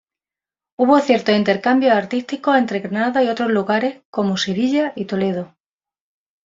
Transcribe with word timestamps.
Hubo 0.79 0.99
ciertos 0.99 1.35
intercambios 1.35 1.93
artísticos 1.93 2.57
entre 2.57 2.79
Granada 2.79 3.21
y 3.23 3.29
otros 3.29 3.51
lugares, 3.51 4.01
como 4.09 4.35
Sevilla 4.35 4.93
y 4.95 5.05
Toledo. 5.05 5.55